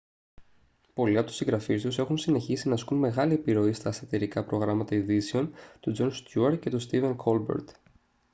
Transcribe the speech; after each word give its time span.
πολλοί 0.93 1.17
από 1.17 1.27
τους 1.27 1.35
συγγραφείς 1.35 1.81
τους 1.81 1.97
έχουν 1.97 2.17
συνεχίσει 2.17 2.67
να 2.67 2.73
ασκούν 2.73 2.97
μεγάλη 2.97 3.33
επιρροή 3.33 3.73
στα 3.73 3.91
σατιρικά 3.91 4.43
προγράμματα 4.43 4.95
ειδήσεων 4.95 5.53
του 5.79 5.91
τζον 5.91 6.11
στιούαρτ 6.13 6.59
και 6.61 6.69
του 6.69 6.79
στίβεν 6.79 7.15
κόλμπερτ 7.15 7.69